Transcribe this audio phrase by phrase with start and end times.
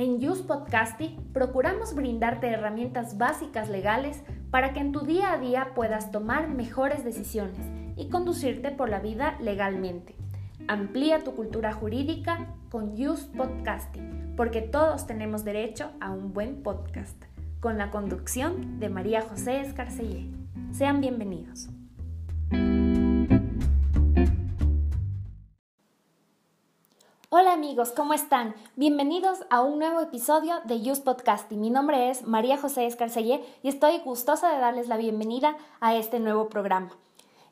[0.00, 5.72] En Use Podcasting procuramos brindarte herramientas básicas legales para que en tu día a día
[5.74, 7.66] puedas tomar mejores decisiones
[7.96, 10.14] y conducirte por la vida legalmente.
[10.68, 17.22] Amplía tu cultura jurídica con Use Podcasting, porque todos tenemos derecho a un buen podcast,
[17.60, 20.30] con la conducción de María José Escarcellé.
[20.72, 21.68] Sean bienvenidos.
[27.60, 28.54] Amigos, ¿cómo están?
[28.74, 31.60] Bienvenidos a un nuevo episodio de Use Podcasting.
[31.60, 36.20] Mi nombre es María José Escarcellé y estoy gustosa de darles la bienvenida a este
[36.20, 36.88] nuevo programa.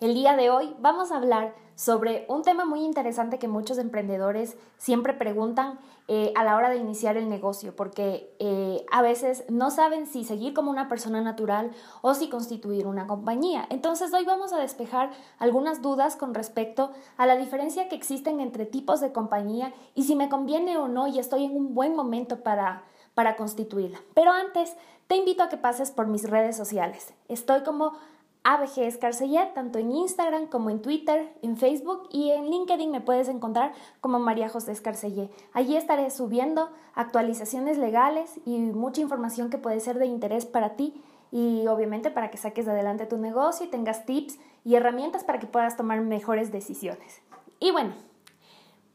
[0.01, 4.56] El día de hoy vamos a hablar sobre un tema muy interesante que muchos emprendedores
[4.77, 9.73] siempre preguntan eh, a la hora de iniciar el negocio, porque eh, a veces no
[9.73, 13.66] saben si seguir como una persona natural o si constituir una compañía.
[13.70, 18.67] Entonces hoy vamos a despejar algunas dudas con respecto a la diferencia que existen entre
[18.67, 22.45] tipos de compañía y si me conviene o no y estoy en un buen momento
[22.45, 23.98] para, para constituirla.
[24.14, 24.77] Pero antes,
[25.08, 27.14] te invito a que pases por mis redes sociales.
[27.28, 27.95] Estoy como
[28.44, 33.28] ABG Escarcellet, tanto en Instagram como en Twitter, en Facebook y en LinkedIn me puedes
[33.28, 35.30] encontrar como María José Escarcellet.
[35.53, 41.03] Allí estaré subiendo actualizaciones legales y mucha información que puede ser de interés para ti
[41.30, 45.47] y obviamente para que saques adelante tu negocio y tengas tips y herramientas para que
[45.47, 47.20] puedas tomar mejores decisiones.
[47.61, 47.92] Y bueno,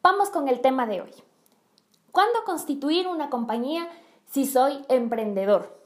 [0.02, 1.11] vamos con el tema de hoy.
[2.11, 3.88] ¿Cuándo constituir una compañía
[4.25, 5.80] si soy emprendedor?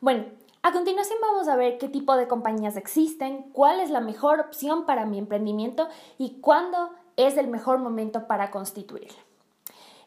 [0.00, 0.24] Bueno,
[0.68, 4.84] a continuación vamos a ver qué tipo de compañías existen, cuál es la mejor opción
[4.84, 5.88] para mi emprendimiento
[6.18, 9.16] y cuándo es el mejor momento para constituirla.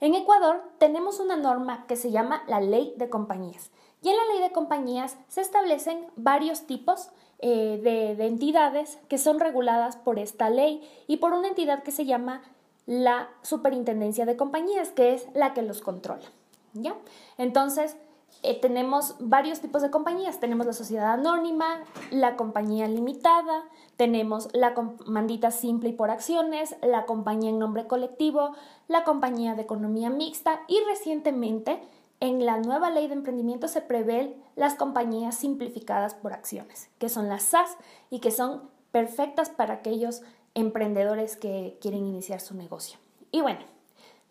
[0.02, 3.72] En Ecuador tenemos una norma que se llama la ley de compañías
[4.04, 9.18] y en la ley de compañías se establecen varios tipos eh, de, de entidades que
[9.18, 12.44] son reguladas por esta ley y por una entidad que se llama
[12.86, 16.30] la Superintendencia de Compañías, que es la que los controla.
[16.74, 16.96] ¿Ya?
[17.40, 17.98] Entonces,
[18.44, 20.40] eh, tenemos varios tipos de compañías.
[20.40, 23.64] Tenemos la sociedad anónima, la compañía limitada,
[23.98, 28.56] tenemos la comandita simple y por acciones, la compañía en nombre colectivo,
[28.88, 31.82] la compañía de economía mixta y recientemente
[32.20, 37.30] en la nueva ley de emprendimiento se prevén las compañías simplificadas por acciones, que son
[37.30, 37.78] las SAS
[38.10, 40.22] y que son perfectas para aquellos
[40.54, 43.00] emprendedores que quieren iniciar su negocio.
[43.32, 43.62] Y bueno,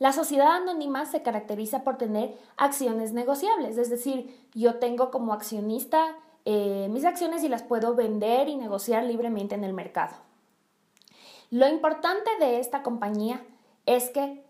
[0.00, 6.16] la sociedad anónima se caracteriza por tener acciones negociables, es decir, yo tengo como accionista
[6.44, 10.16] eh, mis acciones y las puedo vender y negociar libremente en el mercado.
[11.50, 13.44] Lo importante de esta compañía
[13.86, 14.42] es que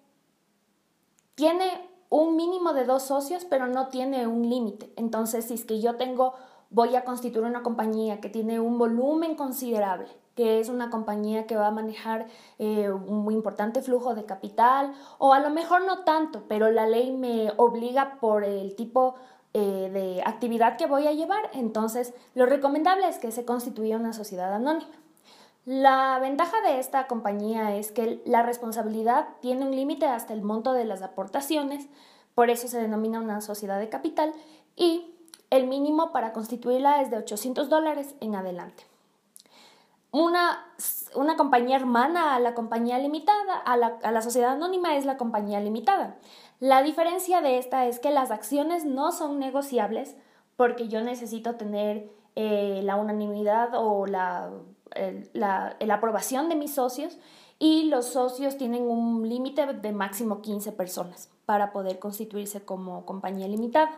[1.35, 4.93] tiene un mínimo de dos socios, pero no tiene un límite.
[4.97, 6.35] Entonces, si es que yo tengo,
[6.71, 10.09] voy a constituir una compañía que tiene un volumen considerable
[10.41, 12.27] que es una compañía que va a manejar
[12.59, 17.13] eh, un importante flujo de capital, o a lo mejor no tanto, pero la ley
[17.13, 19.17] me obliga por el tipo
[19.53, 24.15] eh, de actividad que voy a llevar, entonces lo recomendable es que se constituya una
[24.15, 24.93] sociedad anónima.
[25.67, 30.73] La ventaja de esta compañía es que la responsabilidad tiene un límite hasta el monto
[30.73, 31.87] de las aportaciones,
[32.35, 34.33] por eso se denomina una sociedad de capital,
[34.75, 35.20] y
[35.51, 38.91] el mínimo para constituirla es de 800 dólares en adelante
[40.13, 40.67] una,
[41.15, 45.17] una compañía hermana a la compañía limitada, a la, a la sociedad anónima es la
[45.17, 46.17] compañía limitada.
[46.59, 50.17] La diferencia de esta es que las acciones no son negociables
[50.57, 54.51] porque yo necesito tener eh, la unanimidad o la,
[55.33, 57.17] la, la, aprobación de mis socios
[57.59, 63.49] y los socios tienen un límite de máximo 15 personas para poder constituirse como compañía
[63.49, 63.91] limitada.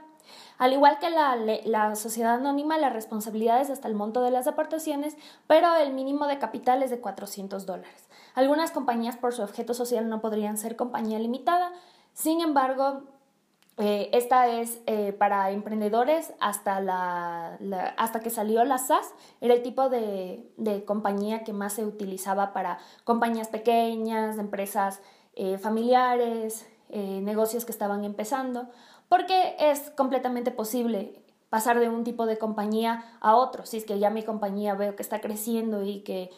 [0.58, 5.16] Al igual que la, sociedad anónima, la responsabilidad es hasta el monto de las aportaciones,
[5.46, 8.08] pero el mínimo de capital es de 400 dólares.
[8.34, 11.72] Algunas compañías por su objeto social no podrían ser compañía limitada,
[12.14, 13.02] sin embargo,
[13.78, 17.58] eh, esta es eh, para emprendedores hasta, la,
[17.96, 22.78] hasta que salió la SAS, era el tipo de, compañía que más se utilizaba para
[23.04, 25.00] compañías pequeñas, empresas
[25.34, 28.68] eh, familiares, negocios que estaban empezando
[29.12, 33.66] porque es completamente posible pasar de un tipo de compañía a otro.
[33.66, 36.30] Si es que ya mi compañía veo que está creciendo y que,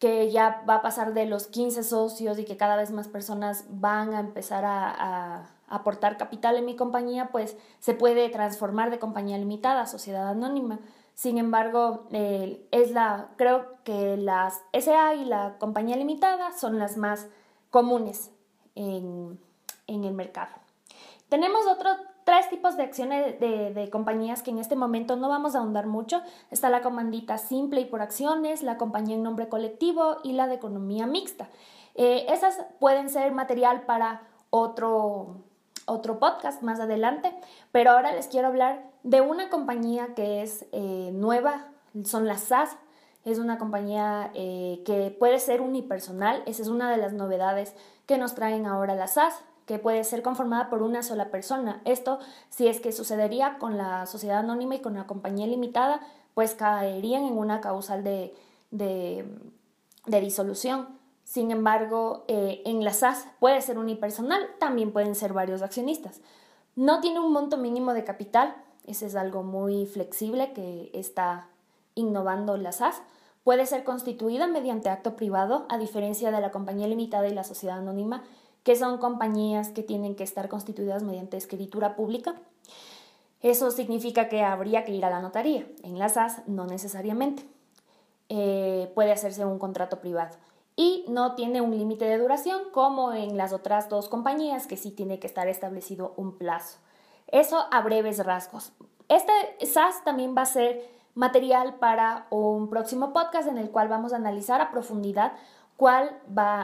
[0.00, 3.66] que ya va a pasar de los 15 socios y que cada vez más personas
[3.68, 9.38] van a empezar a, aportar capital en mi compañía, pues se puede transformar de compañía
[9.38, 10.80] limitada a sociedad anónima.
[11.14, 17.28] Sin embargo, es la, creo que las SA y la compañía limitada son las más
[17.70, 18.32] comunes
[18.74, 19.38] en,
[19.86, 20.61] en el mercado.
[21.32, 25.60] Tenemos otros tres tipos de acciones de, compañías que en este momento no vamos a
[25.60, 26.20] ahondar mucho.
[26.50, 30.56] Está la comandita simple y por acciones, la compañía en nombre colectivo y la de
[30.56, 31.48] economía mixta.
[31.94, 35.36] Eh, esas pueden ser material para otro,
[35.86, 37.34] otro podcast más adelante,
[37.70, 41.68] pero ahora les quiero hablar de una compañía que es eh, nueva,
[42.04, 42.76] son las SAS.
[43.24, 47.74] Es una compañía eh, que puede ser unipersonal, esa es una de las novedades
[48.04, 51.80] que nos traen ahora las SAS, que puede ser conformada por una sola persona.
[51.84, 52.18] Esto,
[52.50, 56.00] si es que sucedería con la sociedad anónima y con la compañía limitada,
[56.34, 58.34] pues caerían en una causal de,
[58.70, 60.88] de, disolución.
[61.24, 66.20] Sin embargo, eh, en la SAS puede ser unipersonal, también pueden ser varios accionistas.
[66.74, 68.54] No tiene un monto mínimo de capital,
[68.86, 71.48] ese es algo muy flexible que está
[71.94, 73.02] innovando la SAS.
[73.44, 77.78] Puede ser constituida mediante acto privado, a diferencia de la compañía limitada y la sociedad
[77.78, 78.22] anónima,
[78.62, 82.34] que son compañías que tienen que estar constituidas mediante escritura pública.
[83.40, 85.66] Eso significa que habría que ir a la notaría.
[85.82, 87.44] En las SAS no necesariamente.
[88.28, 90.36] Eh, puede hacerse un contrato privado.
[90.76, 94.90] Y no tiene un límite de duración como en las otras dos compañías que sí
[94.90, 96.78] tiene que estar establecido un plazo.
[97.26, 98.72] Eso a breves rasgos.
[99.08, 99.32] Este
[99.66, 104.16] SAS también va a ser material para un próximo podcast en el cual vamos a
[104.16, 105.32] analizar a profundidad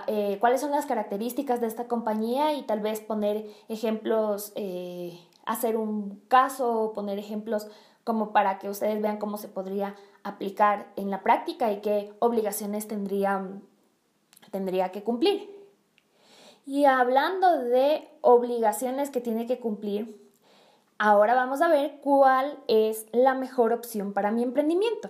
[0.07, 5.77] eh, cuáles son las características de esta compañía y tal vez poner ejemplos eh, hacer
[5.77, 7.69] un caso, poner ejemplos
[8.05, 12.87] como para que ustedes vean cómo se podría aplicar en la práctica y qué obligaciones
[12.87, 13.47] tendría,
[14.51, 15.59] tendría que cumplir.
[16.67, 20.21] Y hablando de obligaciones que tiene que cumplir,
[20.99, 25.09] ahora vamos a ver cuál es la mejor opción para mi emprendimiento.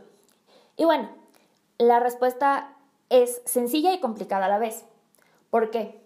[0.76, 1.08] Y bueno,
[1.78, 2.77] la respuesta
[3.10, 4.84] es sencilla y complicada a la vez.
[5.50, 6.00] ¿Por qué?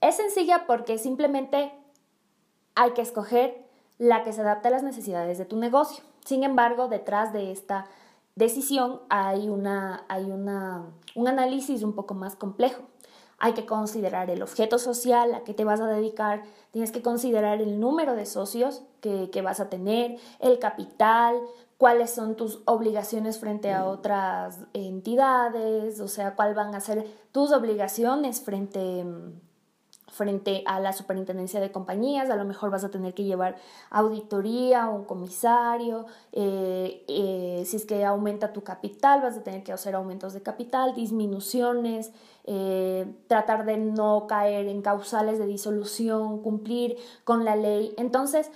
[0.00, 1.72] Es sencilla porque simplemente
[2.74, 3.64] hay que escoger
[3.98, 6.04] la que se adapte a las necesidades de tu negocio.
[6.24, 7.86] Sin embargo, detrás de esta
[8.34, 10.84] decisión hay, una, hay una,
[11.14, 12.82] un análisis un poco más complejo.
[13.38, 17.60] Hay que considerar el objeto social a que te vas a dedicar, tienes que considerar
[17.60, 21.36] el número de socios que, que vas a tener, el capital,
[21.78, 27.52] cuáles son tus obligaciones frente a otras entidades, o sea, cuáles van a ser tus
[27.52, 29.04] obligaciones frente
[30.16, 33.56] frente a la superintendencia de compañías, a lo mejor vas a tener que llevar
[33.90, 39.62] auditoría o un comisario, eh, eh, si es que aumenta tu capital, vas a tener
[39.62, 42.12] que hacer aumentos de capital, disminuciones,
[42.44, 47.92] eh, tratar de no caer en causales de disolución, cumplir con la ley.
[47.98, 48.50] Entonces,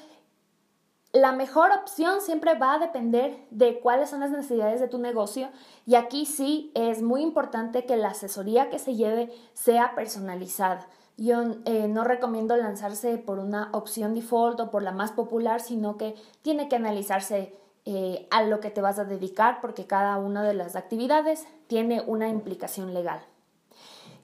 [1.13, 5.49] la mejor opción siempre va a depender de cuáles son las necesidades de tu negocio
[5.85, 10.87] y aquí sí es muy importante que la asesoría que se lleve sea personalizada.
[11.21, 15.99] Yo eh, no recomiendo lanzarse por una opción default o por la más popular, sino
[15.99, 20.43] que tiene que analizarse eh, a lo que te vas a dedicar porque cada una
[20.43, 23.21] de las actividades tiene una implicación legal.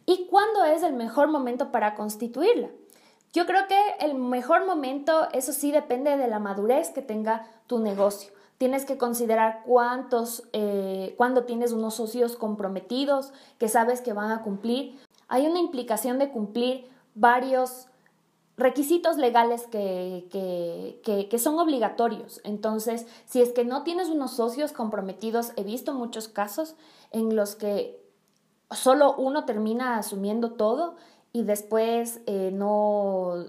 [0.07, 2.71] ¿Y cuándo es el mejor momento para constituirla?
[3.35, 7.79] Yo creo que el mejor momento, eso sí, depende de la madurez que tenga tu
[7.79, 8.33] negocio.
[8.57, 14.41] Tienes que considerar cuántos, eh, cuándo tienes unos socios comprometidos que sabes que van a
[14.41, 14.99] cumplir
[15.29, 17.89] hay una implicación de cumplir varios
[18.57, 22.41] requisitos legales que, que, son obligatorios.
[22.43, 26.75] Entonces, si es que no tienes unos socios comprometidos, he visto muchos casos
[27.11, 28.03] en los que
[28.71, 30.97] solo uno termina asumiendo todo
[31.33, 33.45] y después eh, no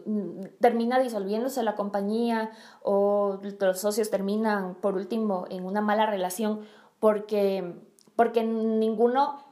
[0.59, 2.51] termina disolviéndose la compañía
[2.83, 6.61] o los socios terminan por último en una mala relación
[6.99, 7.75] porque,
[8.17, 9.46] porque ninguno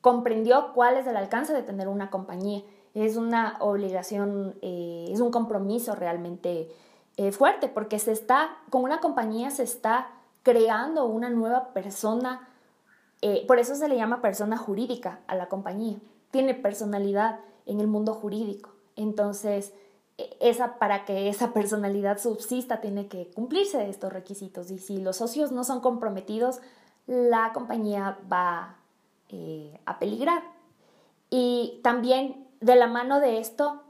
[0.00, 2.62] comprendió cuál es el alcance de tener una compañía.
[2.94, 6.68] Es una obligación, eh, es un compromiso realmente
[7.16, 10.08] eh, fuerte porque se está, con una compañía se está
[10.42, 12.48] creando una nueva persona,
[13.22, 15.98] eh, por eso se le llama persona jurídica a la compañía.
[16.30, 18.70] Tiene personalidad en el mundo jurídico.
[18.96, 19.72] Entonces,
[20.16, 25.16] e, esa, para que esa personalidad subsista tiene que cumplirse estos requisitos y si los
[25.16, 26.60] socios no son comprometidos,
[27.06, 28.79] la compañía va
[29.32, 30.42] eh, a peligrar.
[31.30, 33.82] Y también de la mano de esto,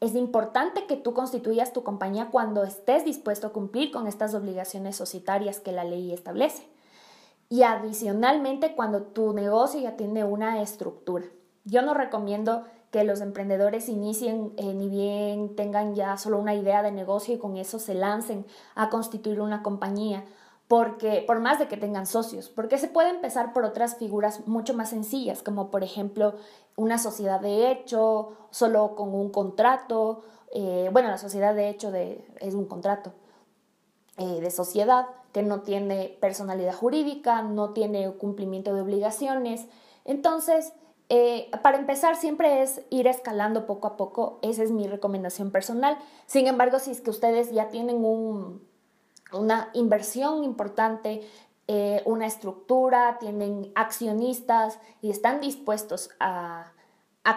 [0.00, 4.96] es importante que tú constituyas tu compañía cuando estés dispuesto a cumplir con estas obligaciones
[4.96, 6.66] societarias que la ley establece.
[7.50, 11.26] Y adicionalmente, cuando tu negocio ya tiene una estructura.
[11.64, 16.82] Yo no recomiendo que los emprendedores inicien eh, ni bien tengan ya solo una idea
[16.82, 20.24] de negocio y con eso se lancen a constituir una compañía
[20.70, 24.72] porque por más de que tengan socios, porque se puede empezar por otras figuras mucho
[24.72, 26.34] más sencillas, como por ejemplo
[26.76, 30.22] una sociedad de hecho, solo con un contrato,
[30.54, 33.12] eh, bueno, la sociedad de hecho de, es un contrato
[34.16, 39.66] eh, de sociedad que no tiene personalidad jurídica, no tiene cumplimiento de obligaciones,
[40.04, 40.72] entonces
[41.08, 44.38] eh, para empezar, siempre es ir escalando poco a poco.
[44.42, 45.98] Esa es mi recomendación personal.
[46.26, 48.04] Sin embargo, si es que ustedes ya tienen
[49.32, 51.22] una inversión importante,
[51.68, 56.72] eh, una estructura, tienen accionistas y están dispuestos a,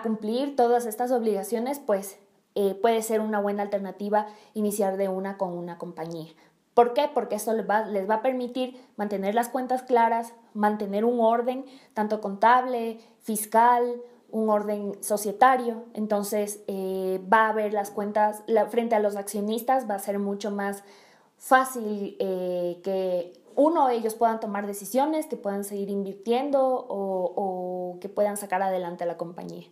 [0.02, 2.18] cumplir todas estas obligaciones, pues
[2.56, 6.34] eh, puede ser una buena alternativa iniciar de una con una compañía.
[6.74, 7.10] ¿Por qué?
[7.14, 13.00] Porque eso les va, a permitir mantener las cuentas claras, mantener un orden, tanto contable,
[13.22, 15.84] fiscal, un orden societario.
[15.94, 20.50] Entonces eh, va a ver las cuentas frente a los accionistas, va a ser mucho
[20.50, 20.84] más
[21.44, 28.38] fácil eh, que uno, ellos puedan tomar decisiones, que puedan seguir invirtiendo o, que puedan
[28.38, 29.66] sacar adelante a la compañía.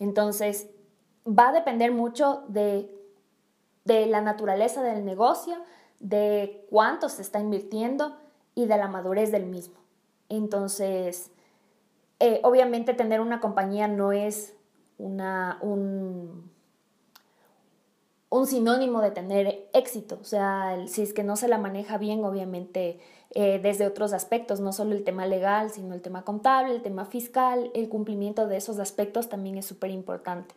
[0.00, 0.68] Entonces,
[1.26, 2.92] va a depender mucho de,
[3.84, 5.54] de la naturaleza del negocio,
[6.00, 8.16] de cuánto se está invirtiendo
[8.56, 9.76] y de la madurez del mismo.
[10.28, 11.30] Entonces,
[12.18, 14.56] eh, obviamente tener una compañía no es
[14.98, 16.50] una, un,
[18.32, 20.18] un, sinónimo de tener éxito.
[20.20, 22.98] O sea, si es que no se la maneja bien, obviamente
[23.34, 27.04] eh, desde otros aspectos, no solo el tema legal, sino el tema contable, el tema
[27.04, 30.54] fiscal, el cumplimiento de esos aspectos también es súper importante.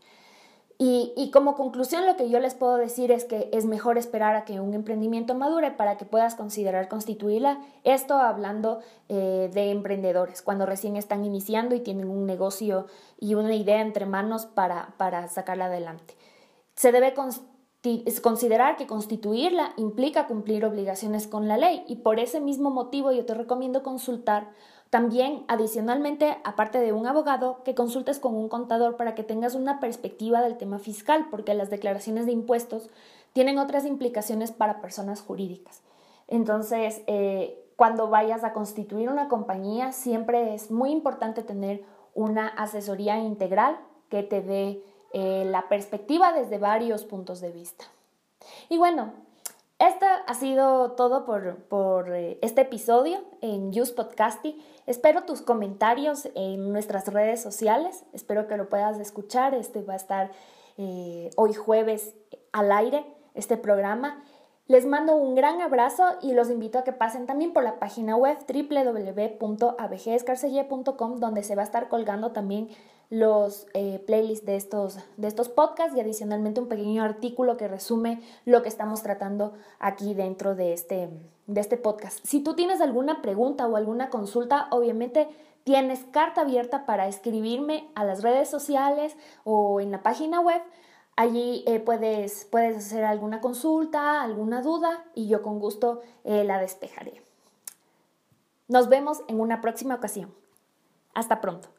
[0.78, 4.44] Y, como conclusión lo que yo les puedo decir es que es mejor esperar a
[4.44, 7.60] que un emprendimiento madure para que puedas considerar constituirla.
[7.86, 13.56] Esto hablando eh, de emprendedores, cuando recién están iniciando y tienen un negocio y una
[13.56, 16.16] idea entre manos para, para sacarla adelante.
[16.76, 17.14] Se debe
[18.22, 23.26] considerar que constituirla implica cumplir obligaciones con la ley y por ese mismo motivo yo
[23.26, 24.50] te recomiendo consultar
[24.90, 29.80] también, adicionalmente, aparte de un abogado, que consultes con un contador para que tengas una
[29.80, 32.90] perspectiva del tema fiscal, porque las declaraciones de impuestos
[33.34, 35.82] tienen otras implicaciones para personas jurídicas.
[36.28, 43.20] Entonces, eh, cuando vayas a constituir una compañía, siempre es muy importante tener una asesoría
[43.20, 43.78] integral
[44.10, 44.82] que te dé
[45.18, 47.86] eh, la perspectiva desde varios puntos de vista.
[48.68, 49.14] Y bueno,
[49.80, 54.62] esto ha sido todo por, eh, este episodio en Use Podcasting.
[54.88, 58.04] Espero tus comentarios en nuestras redes sociales.
[58.12, 59.56] Espero que lo puedas escuchar.
[59.56, 60.34] Este va a estar
[60.78, 62.14] eh, hoy jueves
[62.52, 63.06] al aire,
[63.36, 64.22] este programa.
[64.68, 68.18] Les mando un gran abrazo y los invito a que pasen también por la página
[68.18, 72.68] web www.abgescarcelle.com donde se va a estar colgando también
[73.10, 78.22] los eh, playlists de estos, de estos podcasts y adicionalmente un pequeño artículo que resume
[78.46, 81.10] lo que estamos tratando aquí dentro de este,
[81.48, 82.20] de este podcast.
[82.26, 85.28] Si tú tienes alguna pregunta o alguna consulta, obviamente
[85.64, 90.62] tienes carta abierta para escribirme a las redes sociales o en la página web.
[91.18, 96.60] Allí eh, puedes, puedes hacer alguna consulta, alguna duda y yo con gusto eh, la
[96.60, 97.22] despejaré.
[98.68, 100.34] Nos vemos en una próxima ocasión.
[101.14, 101.75] Hasta pronto.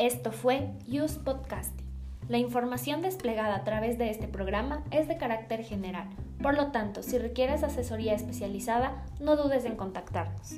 [0.00, 1.84] Esto fue Use Podcasting.
[2.26, 6.08] La información desplegada a través de este programa es de carácter general,
[6.42, 10.54] por lo tanto, si requieres asesoría especializada, no dudes en contactarnos.